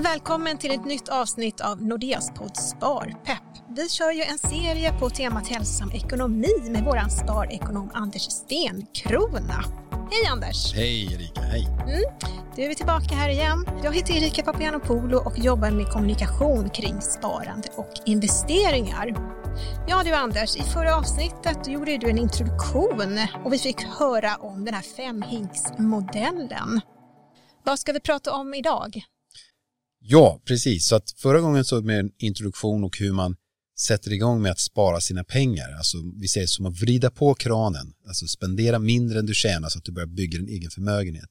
[0.00, 3.42] Välkommen till ett nytt avsnitt av Nordeas podd Sparpepp.
[3.76, 9.64] Vi kör ju en serie på temat hälsosam ekonomi med våran sparekonom Anders Stenkrona.
[10.10, 10.74] Hej Anders!
[10.74, 11.66] Hej Erika, hej!
[11.66, 12.02] Mm.
[12.56, 13.66] Du är vi tillbaka här igen.
[13.84, 19.14] Jag heter Erika Papagiannopoulou och jobbar med kommunikation kring sparande och investeringar.
[19.88, 24.64] Ja du Anders, i förra avsnittet gjorde du en introduktion och vi fick höra om
[24.64, 26.80] den här femhinksmodellen.
[27.62, 29.02] Vad ska vi prata om idag?
[30.08, 30.86] Ja, precis.
[30.86, 33.36] Så att förra gången så med en introduktion och hur man
[33.78, 35.72] sätter igång med att spara sina pengar.
[35.76, 39.78] Alltså vi säger som att vrida på kranen, alltså spendera mindre än du tjänar så
[39.78, 41.30] att du börjar bygga en egen förmögenhet.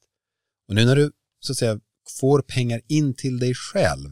[0.68, 1.10] Och nu när du
[1.40, 1.80] så att säga
[2.20, 4.10] får pengar in till dig själv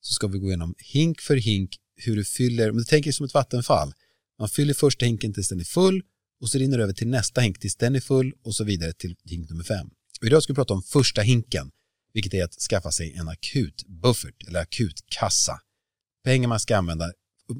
[0.00, 3.26] så ska vi gå igenom hink för hink hur du fyller, om du tänker som
[3.26, 3.92] ett vattenfall,
[4.38, 6.02] man fyller första hinken tills den är full
[6.40, 8.92] och så rinner det över till nästa hink tills den är full och så vidare
[8.92, 9.90] till hink nummer fem.
[10.20, 11.70] Och idag ska vi prata om första hinken,
[12.14, 15.60] vilket är att skaffa sig en akut buffert eller akut kassa.
[16.24, 17.12] Pengar man ska använda,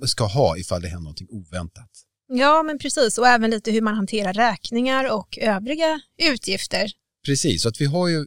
[0.07, 1.91] ska ha ifall det händer någonting oväntat.
[2.29, 3.19] Ja, men precis.
[3.19, 6.91] Och även lite hur man hanterar räkningar och övriga utgifter.
[7.27, 8.27] Precis, så att vi har ju,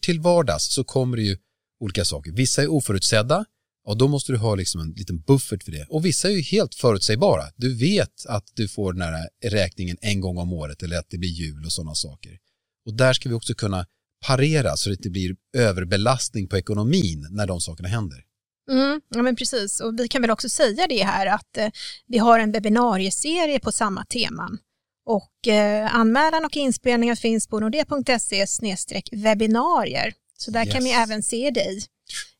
[0.00, 1.36] till vardags så kommer det ju
[1.80, 2.32] olika saker.
[2.32, 3.44] Vissa är oförutsedda
[3.84, 5.86] och då måste du ha liksom en liten buffert för det.
[5.88, 7.44] Och vissa är ju helt förutsägbara.
[7.56, 11.18] Du vet att du får den här räkningen en gång om året eller att det
[11.18, 12.38] blir jul och sådana saker.
[12.86, 13.86] Och där ska vi också kunna
[14.26, 18.24] parera så det inte blir överbelastning på ekonomin när de sakerna händer.
[18.70, 21.68] Mm, ja men precis, och vi kan väl också säga det här att eh,
[22.06, 24.58] vi har en webbinarieserie på samma teman.
[25.06, 28.46] Och eh, anmälan och inspelningar finns på nordea.se
[29.12, 30.12] webbinarier.
[30.38, 30.74] Så där yes.
[30.74, 31.82] kan vi även se dig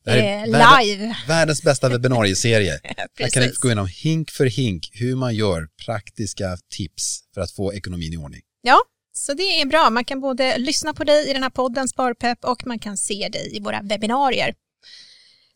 [0.05, 1.15] eh, live.
[1.27, 2.79] Världens bästa webbinarieserie.
[3.17, 7.51] Där kan ni gå igenom hink för hink hur man gör praktiska tips för att
[7.51, 8.41] få ekonomin i ordning.
[8.61, 8.79] Ja,
[9.13, 9.89] så det är bra.
[9.89, 13.29] Man kan både lyssna på dig i den här podden Sparpepp och man kan se
[13.29, 14.53] dig i våra webbinarier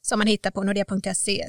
[0.08, 1.48] som man hittar på nordea.se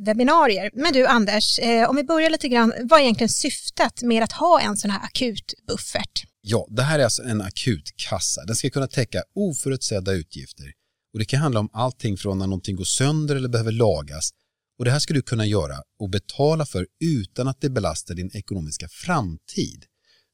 [0.00, 0.70] webbinarier.
[0.74, 4.32] Men du Anders, eh, om vi börjar lite grann, vad är egentligen syftet med att
[4.32, 6.24] ha en sån här akut buffert?
[6.40, 8.44] Ja, det här är alltså en akut kassa.
[8.44, 10.72] Den ska kunna täcka oförutsedda utgifter.
[11.12, 14.30] Och det kan handla om allting från när någonting går sönder eller behöver lagas.
[14.78, 18.30] Och det här ska du kunna göra och betala för utan att det belastar din
[18.34, 19.84] ekonomiska framtid.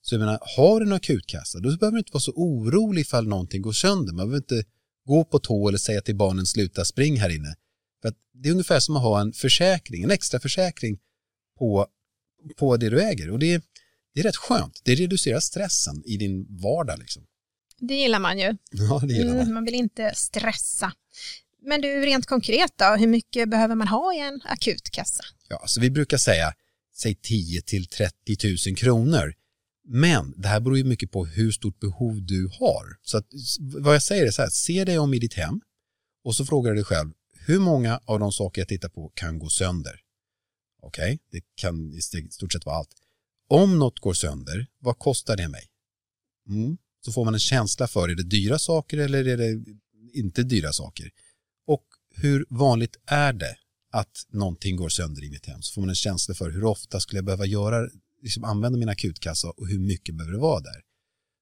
[0.03, 3.29] Så jag menar, har du en akutkassa, då behöver du inte vara så orolig ifall
[3.29, 4.13] någonting går sönder.
[4.13, 4.65] Man behöver inte
[5.07, 7.55] gå på tå eller säga till barnen sluta spring här inne.
[8.03, 10.99] För det är ungefär som att ha en försäkring, en extra försäkring
[11.59, 11.87] på,
[12.57, 13.31] på det du äger.
[13.31, 13.65] Och det,
[14.15, 14.81] det är rätt skönt.
[14.85, 16.99] Det reducerar stressen i din vardag.
[16.99, 17.23] Liksom.
[17.81, 18.57] Det gillar man ju.
[18.71, 19.41] Ja, det gillar man.
[19.41, 20.93] Mm, man vill inte stressa.
[21.63, 25.25] Men du, rent konkret då, hur mycket behöver man ha i en akutkassa?
[25.49, 26.55] Ja, så vi brukar säga,
[26.97, 28.15] säg 10 till 30
[28.69, 29.35] 000 kronor.
[29.91, 32.85] Men det här beror ju mycket på hur stort behov du har.
[33.03, 33.27] Så att,
[33.59, 35.61] vad jag säger är så här, se dig om i ditt hem
[36.25, 37.11] och så frågar du dig själv,
[37.47, 40.01] hur många av de saker jag tittar på kan gå sönder?
[40.83, 42.01] Okej, okay, det kan i
[42.31, 42.91] stort sett vara allt.
[43.49, 45.67] Om något går sönder, vad kostar det mig?
[46.49, 46.79] Mm.
[47.05, 49.65] Så får man en känsla för, är det dyra saker eller är det
[50.15, 51.11] inte dyra saker?
[51.67, 51.85] Och
[52.15, 53.57] hur vanligt är det
[53.93, 55.63] att någonting går sönder i mitt hem?
[55.63, 57.89] Så får man en känsla för hur ofta skulle jag behöva göra
[58.23, 60.83] liksom använda min akutkassa och hur mycket behöver det vara där.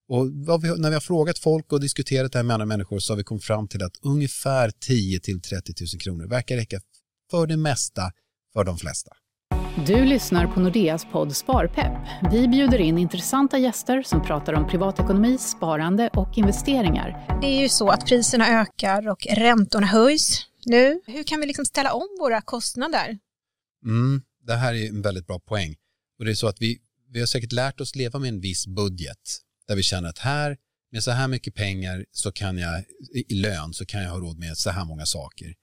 [0.09, 0.27] Och
[0.65, 3.17] vi, när vi har frågat folk och diskuterat det här med andra människor så har
[3.17, 6.81] vi kommit fram till att ungefär 10 till 30 000 kronor verkar räcka
[7.31, 8.13] för det mesta
[8.53, 9.11] för de flesta.
[9.87, 11.93] Du lyssnar på Nordeas podd Sparpepp.
[12.33, 17.39] Vi bjuder in intressanta gäster som pratar om privatekonomi, sparande och investeringar.
[17.41, 21.01] Det är ju så att priserna ökar och räntorna höjs nu.
[21.07, 23.19] Hur kan vi liksom ställa om våra kostnader?
[23.85, 25.75] Mm, det här är en väldigt bra poäng.
[26.19, 26.79] Och det är så att vi,
[27.13, 29.19] vi har säkert lärt oss leva med en viss budget
[29.69, 30.57] där vi känner att här
[30.93, 32.85] med så här mycket pengar så kan jag
[33.29, 35.55] i lön så kan jag ha råd med så här många saker.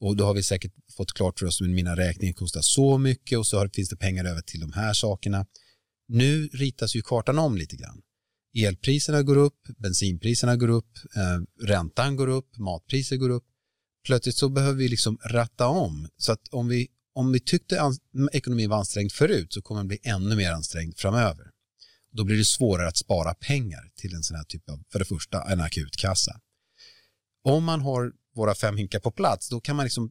[0.00, 3.38] Och då har vi säkert fått klart för oss att mina räkningar kostar så mycket
[3.38, 5.46] och så har, finns det pengar över till de här sakerna.
[6.08, 8.02] Nu ritas ju kartan om lite grann.
[8.58, 13.44] Elpriserna går upp, bensinpriserna går upp, eh, räntan går upp, matpriser går upp.
[14.06, 17.92] Plötsligt så behöver vi liksom ratta om så att om vi om vi tyckte
[18.32, 21.44] ekonomin var ansträngd förut så kommer den bli ännu mer ansträngd framöver.
[22.12, 25.04] Då blir det svårare att spara pengar till en sån här typ av, för det
[25.04, 26.40] första, en akutkassa.
[27.44, 30.10] Om man har våra fem hinkar på plats, då kan man liksom,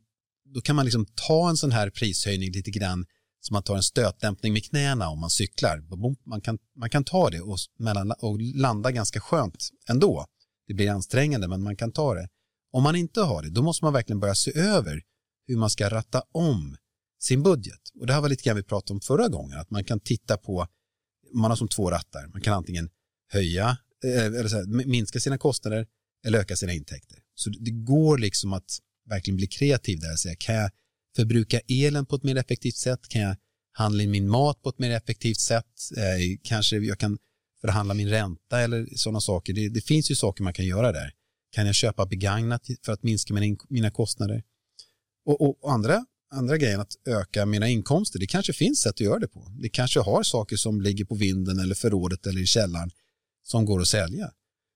[0.54, 3.06] då kan man liksom ta en sån här prishöjning lite grann
[3.42, 5.84] som man tar en stötdämpning med knäna om man cyklar.
[6.26, 10.26] Man kan, man kan ta det och, mellan, och landa ganska skönt ändå.
[10.68, 12.30] Det blir ansträngande, men man kan ta det.
[12.72, 15.02] Om man inte har det, då måste man verkligen börja se över
[15.48, 16.78] hur man ska ratta om
[17.20, 17.82] sin budget.
[18.00, 20.38] Och det här var lite grann vi pratade om förra gången, att man kan titta
[20.38, 20.68] på,
[21.34, 22.90] man har som två rattar, man kan antingen
[23.32, 25.88] höja, eh, eller så här, minska sina kostnader
[26.26, 27.20] eller öka sina intäkter.
[27.36, 28.80] Så det går liksom att
[29.10, 30.72] verkligen bli kreativ där och säga, kan jag
[31.16, 33.08] förbruka elen på ett mer effektivt sätt?
[33.08, 33.36] Kan jag
[33.72, 35.66] handla in min mat på ett mer effektivt sätt?
[35.98, 37.18] Eh, kanske jag kan
[37.62, 39.54] förhandla min ränta eller sådana saker.
[39.54, 41.12] Det, det, finns ju saker man kan göra där.
[41.52, 44.44] Kan jag köpa begagnat för att minska mina, mina kostnader?
[45.26, 49.20] Och, och, andra, andra grejen att öka mina inkomster, det kanske finns sätt att göra
[49.20, 49.52] det på.
[49.60, 52.92] Det kanske har saker som ligger på vinden eller förrådet eller i källaren
[53.44, 54.32] som går att sälja.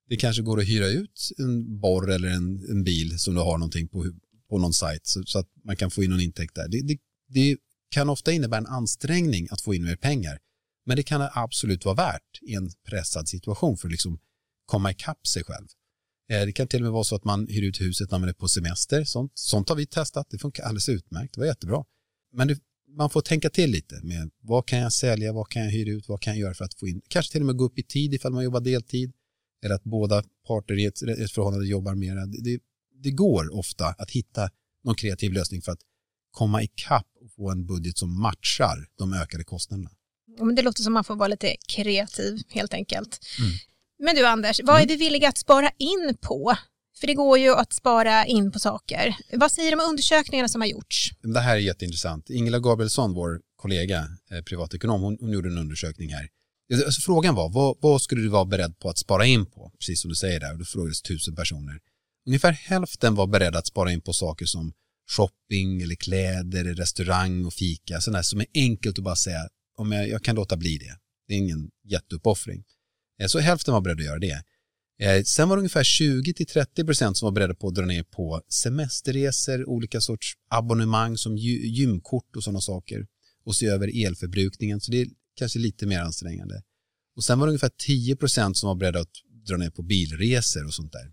[0.09, 3.57] Det kanske går att hyra ut en borr eller en, en bil som du har
[3.57, 4.05] någonting på,
[4.49, 6.67] på någon sajt så, så, att man kan få in någon intäkt där.
[6.67, 6.97] Det, det,
[7.27, 7.57] det
[7.91, 10.39] kan ofta innebära en ansträngning att få in mer pengar.
[10.85, 14.19] Men det kan absolut vara värt i en pressad situation för att liksom
[14.65, 15.67] komma ikapp sig själv.
[16.29, 18.29] Eh, det kan till och med vara så att man hyr ut huset när man
[18.29, 19.03] är på semester.
[19.03, 20.27] Sånt, sånt har vi testat.
[20.29, 21.33] Det funkar alldeles utmärkt.
[21.33, 21.85] Det var jättebra.
[22.33, 22.59] Men det,
[22.97, 26.09] man får tänka till lite med vad kan jag sälja, vad kan jag hyra ut,
[26.09, 27.83] vad kan jag göra för att få in, kanske till och med gå upp i
[27.83, 29.11] tid ifall man jobbar deltid
[29.63, 32.15] eller att båda parter i ett, ett förhållande jobbar mer.
[32.43, 32.59] Det,
[33.03, 34.49] det går ofta att hitta
[34.83, 35.79] någon kreativ lösning för att
[36.31, 39.89] komma ikapp och få en budget som matchar de ökade kostnaderna.
[40.39, 43.19] Men det låter som man får vara lite kreativ helt enkelt.
[43.39, 43.51] Mm.
[43.99, 46.55] Men du Anders, vad är vi villiga att spara in på?
[46.99, 49.15] För det går ju att spara in på saker.
[49.33, 51.09] Vad säger de undersökningarna som har gjorts?
[51.21, 52.29] Det här är jätteintressant.
[52.29, 56.27] Ingela Gabrielsson, vår kollega, eh, privatekonom, hon, hon gjorde en undersökning här.
[56.85, 59.71] Alltså, frågan var, vad, vad, skulle du vara beredd på att spara in på?
[59.79, 61.79] Precis som du säger där, och då frågades tusen personer.
[62.27, 64.73] Ungefär hälften var beredda att spara in på saker som
[65.11, 68.01] shopping eller kläder, restaurang och fika.
[68.01, 69.47] Sådana som är enkelt att bara säga,
[69.77, 70.97] om jag, jag kan låta bli det.
[71.27, 72.63] Det är ingen jätteuppoffring.
[73.19, 74.43] Eh, så hälften var beredda att göra det.
[74.99, 79.69] Eh, sen var det ungefär 20-30% som var beredda på att dra ner på semesterresor,
[79.69, 83.07] olika sorts abonnemang som gymkort och sådana saker
[83.45, 84.81] och se över elförbrukningen.
[84.81, 86.63] Så det är kanske lite mer ansträngande.
[87.15, 89.11] Och sen var det ungefär 10% som var beredda att
[89.47, 91.11] dra ner på bilresor och sånt där.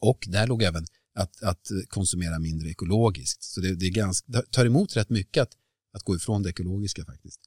[0.00, 3.42] Och där låg även att, att konsumera mindre ekologiskt.
[3.42, 5.52] Så det, det, är ganska, det tar emot rätt mycket att,
[5.92, 7.40] att gå ifrån det ekologiska faktiskt.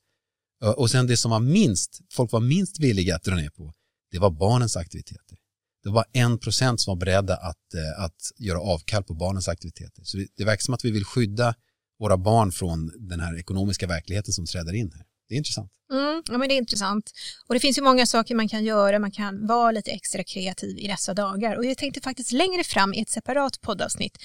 [0.64, 3.74] Eh, och sen det som var minst, folk var minst villiga att dra ner på,
[4.12, 5.38] det var barnens aktiviteter.
[5.84, 10.04] Det var en procent som var beredda att, eh, att göra avkall på barnens aktiviteter.
[10.04, 11.56] Så det, det verkar som att vi vill skydda
[12.00, 15.06] våra barn från den här ekonomiska verkligheten som träder in här.
[15.32, 15.72] Det är intressant.
[15.92, 17.12] Mm, ja, men det är intressant.
[17.48, 19.00] Och det finns ju många saker man kan göra.
[19.00, 21.56] Man kan vara lite extra kreativ i dessa dagar.
[21.56, 24.18] Och jag tänkte faktiskt längre fram i ett separat poddavsnitt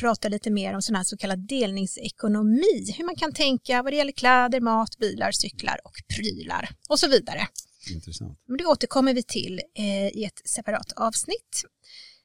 [0.00, 2.94] prata lite mer om sån här så kallad delningsekonomi.
[2.98, 7.08] Hur man kan tänka vad det gäller kläder, mat, bilar, cyklar och prylar och så
[7.08, 7.48] vidare.
[7.90, 8.38] Intressant.
[8.48, 11.64] Men det återkommer vi till eh, i ett separat avsnitt.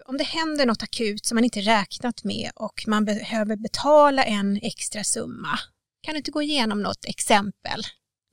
[0.05, 4.59] Om det händer något akut som man inte räknat med och man behöver betala en
[4.61, 5.59] extra summa,
[6.01, 7.83] kan du inte gå igenom något exempel?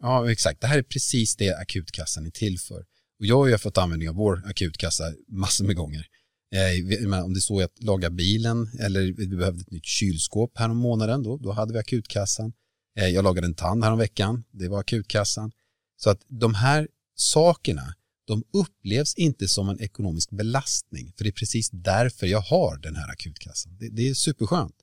[0.03, 0.61] Ja, exakt.
[0.61, 2.85] Det här är precis det akutkassan är till för.
[3.19, 6.07] Och jag har ju fått användning av vår akutkassa massor med gånger.
[6.55, 10.69] Eh, om det är så att laga bilen eller vi behövde ett nytt kylskåp här
[10.69, 12.53] om månaden, då, då hade vi akutkassan.
[12.99, 15.53] Eh, jag lagade en tand här om veckan, det var akutkassan.
[15.97, 17.95] Så att de här sakerna,
[18.27, 22.97] de upplevs inte som en ekonomisk belastning, för det är precis därför jag har den
[22.97, 23.77] här akutkassan.
[23.79, 24.75] Det, det är superskönt.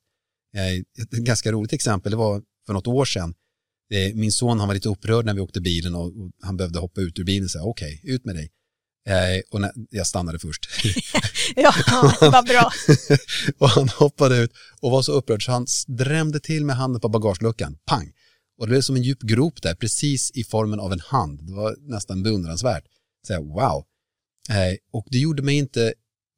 [0.55, 3.33] Eh, ett ganska roligt exempel, det var för något år sedan,
[4.13, 6.11] min son han var lite upprörd när vi åkte bilen och,
[6.41, 8.51] han behövde hoppa ut ur bilen och säga okej, okay, ut med dig.
[9.07, 10.69] Eh, och när, jag stannade först.
[11.55, 11.73] ja,
[12.21, 12.71] vad bra.
[13.57, 14.51] och han hoppade ut
[14.81, 18.11] och var så upprörd så han drämde till med handen på bagageluckan, pang.
[18.57, 21.47] Och det blev som en djup grop där, precis i formen av en hand.
[21.47, 22.83] Det var nästan beundransvärt.
[23.27, 23.85] Så jag, wow.
[24.49, 25.93] Eh, och det gjorde mig inte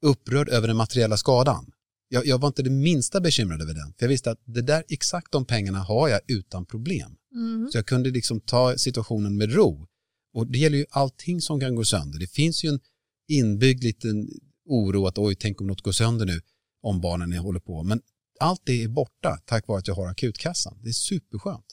[0.05, 1.71] upprörd över den materiella skadan
[2.09, 3.93] jag, jag, var inte det minsta bekymrad över den.
[3.97, 7.15] För jag visste att det där, exakt de pengarna har jag utan problem.
[7.37, 7.71] Mm.
[7.71, 9.87] Så jag kunde liksom ta situationen med ro.
[10.33, 12.19] Och det gäller ju allting som kan gå sönder.
[12.19, 12.79] Det finns ju en
[13.27, 14.29] inbyggd liten
[14.65, 16.41] oro att oj, tänk om något går sönder nu
[16.83, 17.83] om barnen håller på.
[17.83, 18.01] Men
[18.39, 20.77] allt det är borta tack vare att jag har akutkassan.
[20.83, 21.65] Det är superskönt.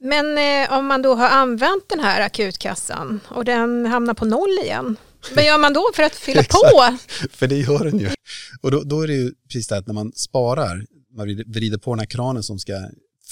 [0.00, 4.58] Men eh, om man då har använt den här akutkassan och den hamnar på noll
[4.64, 4.96] igen,
[5.34, 6.98] vad gör man då för att fylla på?
[7.30, 8.10] för det gör den ju.
[8.60, 11.92] Och då, då är det ju precis det att när man sparar, man vrider på
[11.92, 12.72] den här kranen som ska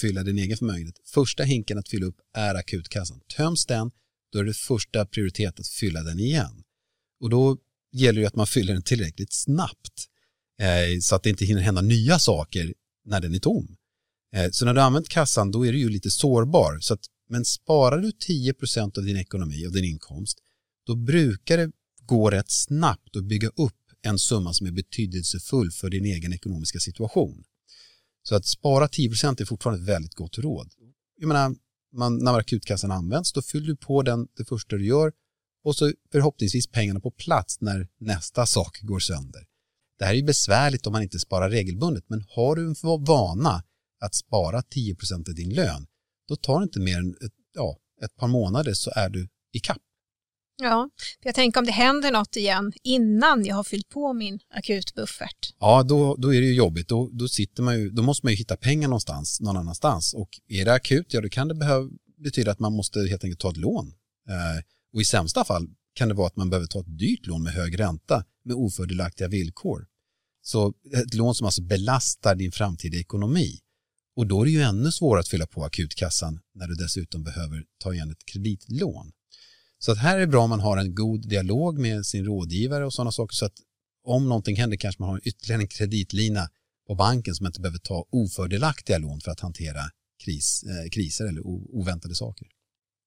[0.01, 0.95] fylla din egen förmögenhet.
[1.05, 3.19] Första hinken att fylla upp är akutkassan.
[3.37, 3.91] Töms den,
[4.31, 6.63] då är det första prioritet att fylla den igen.
[7.21, 7.57] Och då
[7.91, 10.07] gäller det att man fyller den tillräckligt snabbt
[10.61, 12.73] eh, så att det inte hinner hända nya saker
[13.05, 13.75] när den är tom.
[14.35, 16.79] Eh, så när du har använt kassan då är du ju lite sårbar.
[16.79, 20.37] Så att, men sparar du 10% av din ekonomi och din inkomst
[20.85, 25.89] då brukar det gå rätt snabbt att bygga upp en summa som är betydelsefull för
[25.89, 27.43] din egen ekonomiska situation.
[28.23, 30.73] Så att spara 10% är fortfarande ett väldigt gott råd.
[31.19, 31.55] Jag menar,
[31.95, 35.11] man, när akutkassan används, då fyller du på den det första du gör
[35.63, 39.45] och så förhoppningsvis pengarna på plats när nästa sak går sönder.
[39.99, 43.63] Det här är ju besvärligt om man inte sparar regelbundet, men har du en vana
[43.99, 45.87] att spara 10% av din lön,
[46.27, 49.59] då tar det inte mer än ett, ja, ett par månader så är du i
[49.59, 49.81] kapp.
[50.59, 50.89] Ja,
[51.23, 55.53] jag tänker om det händer något igen innan jag har fyllt på min akutbuffert.
[55.59, 56.87] Ja, då, då är det ju jobbigt.
[56.87, 60.13] Då, då, sitter man ju, då måste man ju hitta pengar någonstans, någon annanstans.
[60.13, 63.39] Och är det akut, ja då kan det behöva, betyda att man måste helt enkelt
[63.39, 63.93] ta ett lån.
[64.29, 64.63] Eh,
[64.93, 67.53] och i sämsta fall kan det vara att man behöver ta ett dyrt lån med
[67.53, 69.87] hög ränta med ofördelaktiga villkor.
[70.41, 70.73] Så
[71.03, 73.59] ett lån som alltså belastar din framtida ekonomi.
[74.15, 77.63] Och då är det ju ännu svårare att fylla på akutkassan när du dessutom behöver
[77.77, 79.11] ta igen ett kreditlån.
[79.79, 82.85] Så att här är det bra om man har en god dialog med sin rådgivare
[82.85, 83.53] och sådana saker så att
[84.03, 86.49] om någonting händer kanske man har ytterligare en kreditlina
[86.87, 89.81] på banken som inte behöver ta ofördelaktiga lån för att hantera
[90.23, 92.47] kris, eh, kriser eller oväntade saker.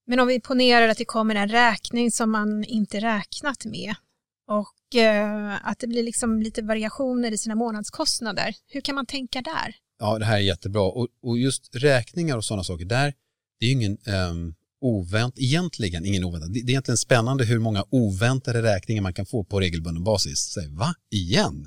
[0.07, 3.95] Men om vi ponerar att det kommer en räkning som man inte räknat med
[4.49, 8.55] och eh, att det blir liksom lite variationer i sina månadskostnader.
[8.67, 9.75] Hur kan man tänka där?
[9.99, 13.14] Ja, det här är jättebra och, och just räkningar och sådana saker där,
[13.61, 13.99] det är ju ingen
[14.31, 16.53] um, ovänt, egentligen ingen oväntad.
[16.53, 20.39] Det är egentligen spännande hur många oväntade räkningar man kan få på regelbunden basis.
[20.39, 20.95] Säg, va?
[21.11, 21.67] Igen?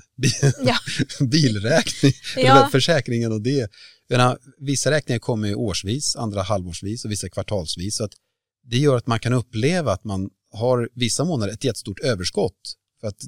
[0.64, 0.76] Ja.
[1.26, 2.68] Bilräkning, ja.
[2.72, 3.70] försäkringen och det.
[4.08, 7.96] Menar, vissa räkningar kommer årsvis, andra halvårsvis och vissa kvartalsvis.
[7.96, 8.12] Så att
[8.70, 12.60] det gör att man kan uppleva att man har vissa månader ett jättestort överskott.
[13.00, 13.20] För att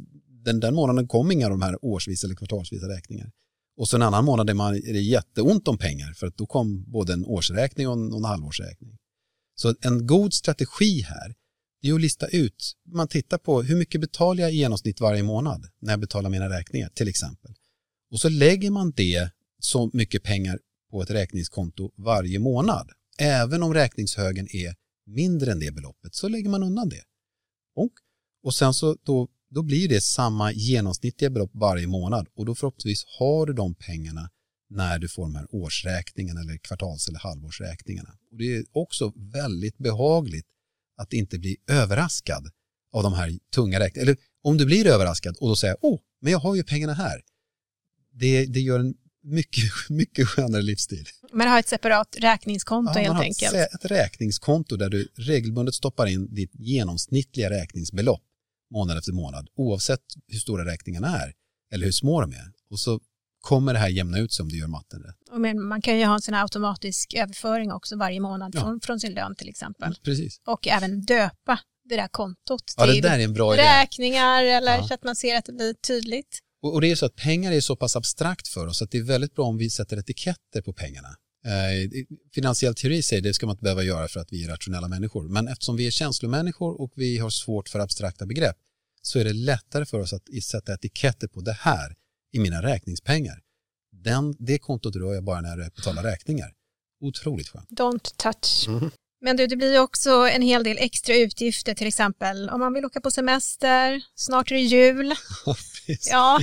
[0.45, 3.30] den, den månaden kom inga av de här årsvis eller kvartalsvisa räkningar.
[3.78, 6.47] Och så en annan månad är, man, är det jätteont om pengar för att då
[6.47, 8.97] kom både en årsräkning och en, och en halvårsräkning.
[9.60, 11.34] Så en god strategi här
[11.82, 15.66] är att lista ut, man tittar på hur mycket betalar jag i genomsnitt varje månad
[15.80, 17.54] när jag betalar mina räkningar till exempel.
[18.10, 20.58] Och så lägger man det så mycket pengar
[20.90, 22.90] på ett räkningskonto varje månad.
[23.18, 24.74] Även om räkningshögen är
[25.06, 27.02] mindre än det beloppet så lägger man undan det.
[27.76, 27.92] Och,
[28.42, 33.04] och sen så då, då blir det samma genomsnittliga belopp varje månad och då förhoppningsvis
[33.18, 34.30] har du de pengarna
[34.70, 38.14] när du får de här årsräkningarna eller kvartals eller halvårsräkningarna.
[38.30, 40.46] Och det är också väldigt behagligt
[40.96, 42.50] att inte bli överraskad
[42.92, 44.10] av de här tunga räkningarna.
[44.10, 47.22] Eller om du blir överraskad och då säger åh, men jag har ju pengarna här.
[48.12, 51.06] Det, det gör en mycket, mycket skönare livsstil.
[51.32, 53.54] Men ha ett separat räkningskonto ja, helt enkelt.
[53.54, 58.22] Ett räkningskonto där du regelbundet stoppar in ditt genomsnittliga räkningsbelopp
[58.70, 61.34] månad efter månad oavsett hur stora räkningarna är
[61.72, 62.52] eller hur små de är.
[62.70, 63.00] Och så
[63.40, 65.16] kommer det här jämna ut sig om du gör matten rätt.
[65.33, 68.61] Men man kan ju ha en sån här automatisk överföring också varje månad ja.
[68.61, 69.95] från, från sin lön till exempel.
[70.02, 70.40] Precis.
[70.47, 74.50] Och även döpa det där kontot till ja, det där är en bra räkningar idé.
[74.50, 74.88] eller ja.
[74.88, 76.38] så att man ser att det blir tydligt.
[76.62, 78.99] Och, och, det är så att pengar är så pass abstrakt för oss att det
[78.99, 81.09] är väldigt bra om vi sätter etiketter på pengarna.
[81.45, 82.04] Eh,
[82.35, 85.28] finansiell teori säger det ska man inte behöva göra för att vi är rationella människor.
[85.28, 88.57] Men eftersom vi är känslomänniskor och vi har svårt för abstrakta begrepp
[89.02, 91.95] så är det lättare för oss att sätta etiketter på det här
[92.32, 93.38] i mina räkningspengar.
[93.92, 96.52] Den, det kontot rör jag bara när jag betalar räkningar.
[97.00, 97.68] Otroligt skönt.
[97.70, 98.68] Don't touch.
[98.68, 98.90] Mm.
[99.20, 102.75] Men du, det blir ju också en hel del extra utgifter, till exempel om man
[102.75, 105.14] vill åka på semester, snart är det jul.
[106.11, 106.40] ja,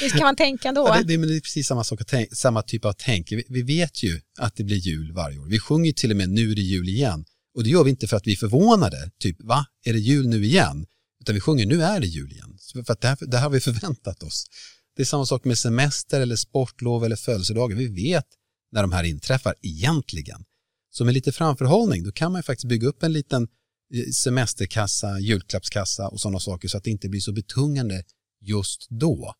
[0.00, 0.80] hur kan man tänka då?
[0.80, 2.00] Ja, det, det, det, är precis samma, sak,
[2.32, 3.32] samma typ av tänk.
[3.32, 5.46] Vi, vi, vet ju att det blir jul varje år.
[5.46, 7.24] Vi sjunger till och med nu är det jul igen.
[7.54, 10.28] Och det gör vi inte för att vi är förvånade, typ va, är det jul
[10.28, 10.86] nu igen?
[11.20, 12.58] Utan vi sjunger nu är det jul igen.
[12.86, 14.46] För att det, här, det här har vi förväntat oss.
[14.98, 17.76] Det är samma sak med semester eller sportlov eller födelsedagar.
[17.76, 18.26] Vi vet
[18.72, 20.44] när de här inträffar egentligen.
[20.90, 23.48] Så med lite framförhållning då kan man ju faktiskt bygga upp en liten
[23.94, 28.04] eh, semesterkassa, julklappskassa och sådana saker så att det inte blir så betungande
[28.40, 29.34] just då.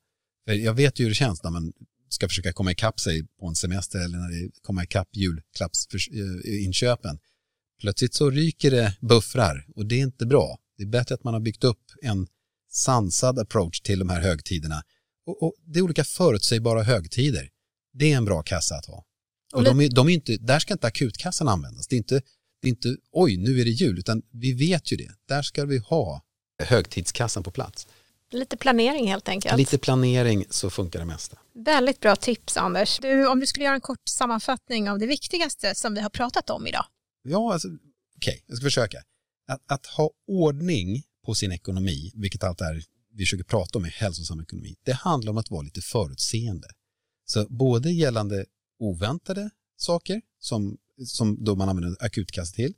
[0.47, 1.73] För jag vet ju hur det känns när man
[2.09, 7.19] ska försöka komma ikapp sig på en semester eller när det kommer ikapp julklappsinköpen.
[7.81, 10.59] Plötsligt så ryker det buffrar och det är inte bra.
[10.77, 12.27] Det är bättre att man har byggt upp en
[12.71, 14.83] sansad approach till de här högtiderna
[15.28, 17.49] och, och det är olika förutsägbara högtider.
[17.92, 19.04] Det är en bra kassa att ha.
[19.54, 21.87] Och de är, de är inte, där ska inte akutkassan användas.
[21.87, 22.14] Det är, inte,
[22.62, 25.11] det är inte oj, nu är det jul, utan vi vet ju det.
[25.28, 26.23] Där ska vi ha
[26.62, 27.87] högtidskassan på plats.
[28.30, 29.56] Lite planering helt enkelt.
[29.56, 31.38] Lite planering så funkar det mesta.
[31.54, 32.99] Väldigt bra tips Anders.
[32.99, 36.50] Du, om du skulle göra en kort sammanfattning av det viktigaste som vi har pratat
[36.50, 36.85] om idag.
[37.23, 37.78] Ja, alltså, okej,
[38.16, 38.99] okay, jag ska försöka.
[39.49, 42.82] Att, att, ha ordning på sin ekonomi, vilket allt är
[43.18, 44.76] vi försöker prata om är hälsosam ekonomi.
[44.84, 46.68] Det handlar om att vara lite förutseende.
[47.26, 48.44] Så både gällande
[48.78, 52.75] oväntade saker som, som då man använder akutkassa till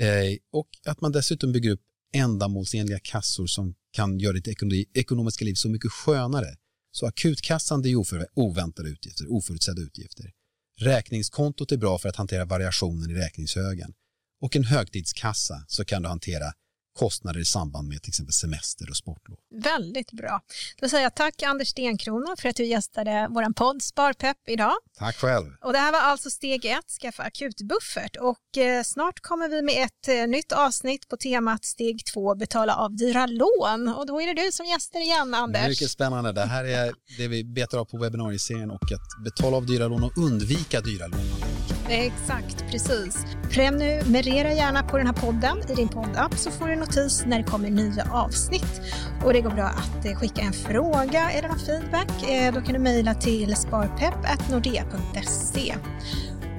[0.00, 1.80] eh, och att man dessutom bygger upp
[2.14, 6.56] ändamålsenliga kassor som kan göra ditt ekonomi, ekonomiska liv så mycket skönare.
[6.90, 10.32] Så akutkassan det är oväntade utgifter, oförutsedda utgifter.
[10.80, 13.92] Räkningskontot är bra för att hantera variationen i räkningshögen.
[14.40, 16.52] Och en högtidskassa så kan du hantera
[16.98, 19.38] kostnader i samband med till exempel semester och sportlov.
[19.62, 20.40] Väldigt bra.
[20.80, 24.72] Då säger jag tack Anders Stenkrona för att du gästade vår podd Sparpepp idag.
[24.98, 25.46] Tack själv.
[25.64, 28.16] Och det här var alltså steg ett, skaffa akutbuffert.
[28.16, 32.74] Och eh, snart kommer vi med ett eh, nytt avsnitt på temat steg två, betala
[32.74, 33.88] av dyra lån.
[33.88, 35.68] Och då är det du som gäster igen Anders.
[35.68, 36.32] Mycket spännande.
[36.32, 40.04] Det här är det vi betar av på webbinarieserien och att betala av dyra lån
[40.04, 41.51] och undvika dyra lån.
[41.92, 43.26] Exakt, precis.
[43.50, 47.44] Prenumerera gärna på den här podden i din poddapp så får du notis när det
[47.44, 48.80] kommer nya avsnitt.
[49.24, 52.30] Och det går bra att eh, skicka en fråga eller någon feedback.
[52.30, 55.74] Eh, då kan du mejla till sparpepp.nordea.se.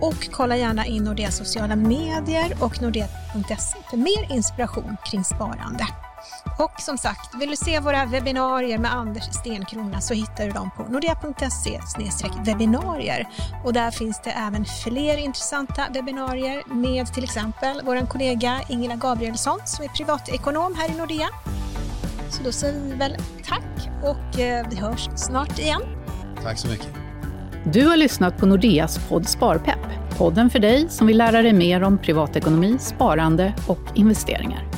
[0.02, 5.88] Och kolla gärna in Nordeas sociala medier och nordea.se för mer inspiration kring sparande.
[6.60, 10.70] Och som sagt, vill du se våra webbinarier med Anders Stenkrona så hittar du dem
[10.78, 11.80] på nordea.se
[12.46, 13.28] webbinarier.
[13.64, 19.60] Och där finns det även fler intressanta webbinarier med till exempel vår kollega Ingela Gabrielsson
[19.66, 21.28] som är privatekonom här i Nordea.
[22.30, 25.82] Så då säger vi väl tack och eh, vi hörs snart igen.
[26.44, 26.88] Tack så mycket.
[27.66, 29.80] Du har lyssnat på Nordeas podd Sparpepp.
[30.18, 34.73] Podden för dig som vill lära dig mer om privatekonomi, sparande och investeringar.